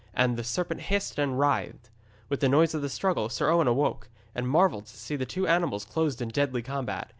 And 0.15 0.35
the 0.35 0.43
serpent 0.43 0.81
hissed 0.81 1.19
and 1.19 1.37
writhed. 1.39 1.91
With 2.27 2.39
the 2.39 2.49
noise 2.49 2.73
of 2.73 2.81
the 2.81 2.89
struggle 2.89 3.29
Sir 3.29 3.51
Owen 3.51 3.67
awoke, 3.67 4.09
and 4.33 4.47
marvelled 4.49 4.87
to 4.87 4.97
see 4.97 5.15
the 5.15 5.27
two 5.27 5.45
animals 5.47 5.85
closed 5.85 6.23
in 6.23 6.29
deadly 6.29 6.63
combat. 6.63 7.07